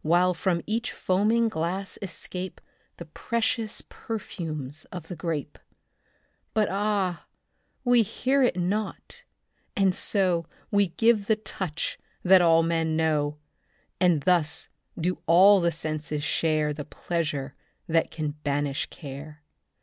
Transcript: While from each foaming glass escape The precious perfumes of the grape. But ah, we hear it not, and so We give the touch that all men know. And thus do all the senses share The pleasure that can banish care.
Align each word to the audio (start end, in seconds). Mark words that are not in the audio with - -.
While 0.00 0.32
from 0.32 0.62
each 0.64 0.90
foaming 0.90 1.50
glass 1.50 1.98
escape 2.00 2.62
The 2.96 3.04
precious 3.04 3.82
perfumes 3.86 4.86
of 4.86 5.08
the 5.08 5.16
grape. 5.16 5.58
But 6.54 6.68
ah, 6.70 7.26
we 7.84 8.00
hear 8.00 8.42
it 8.42 8.56
not, 8.56 9.22
and 9.76 9.94
so 9.94 10.46
We 10.70 10.86
give 10.88 11.26
the 11.26 11.36
touch 11.36 11.98
that 12.22 12.40
all 12.40 12.62
men 12.62 12.96
know. 12.96 13.36
And 14.00 14.22
thus 14.22 14.68
do 14.98 15.18
all 15.26 15.60
the 15.60 15.72
senses 15.72 16.24
share 16.24 16.72
The 16.72 16.86
pleasure 16.86 17.54
that 17.86 18.10
can 18.10 18.30
banish 18.30 18.86
care. 18.86 19.42